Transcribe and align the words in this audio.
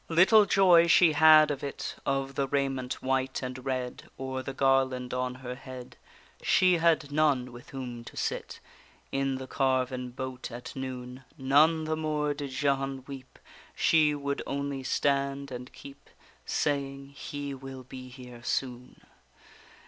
Little 0.09 0.47
joy 0.47 0.87
she 0.87 1.11
had 1.13 1.51
of 1.51 1.63
it, 1.63 1.93
Of 2.07 2.33
the 2.33 2.47
raiment 2.47 3.03
white 3.03 3.43
and 3.43 3.63
red, 3.63 4.09
Or 4.17 4.41
the 4.41 4.51
garland 4.51 5.13
on 5.13 5.35
her 5.35 5.53
head, 5.53 5.95
She 6.41 6.77
had 6.77 7.11
none 7.11 7.51
with 7.51 7.69
whom 7.69 8.03
to 8.05 8.17
sit 8.17 8.59
In 9.11 9.35
the 9.35 9.45
carven 9.45 10.09
boat 10.09 10.49
at 10.51 10.75
noon; 10.75 11.23
None 11.37 11.83
the 11.83 11.95
more 11.95 12.33
did 12.33 12.49
Jehane 12.49 13.05
weep, 13.05 13.37
She 13.75 14.15
would 14.15 14.41
only 14.47 14.81
stand 14.81 15.51
and 15.51 15.71
keep 15.71 16.09
Saying: 16.47 17.09
He 17.09 17.53
will 17.53 17.83
be 17.83 18.09
here 18.09 18.41
soon! 18.43 19.01